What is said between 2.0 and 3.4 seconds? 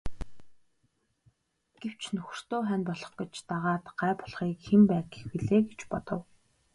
нөхөртөө хань болох гэж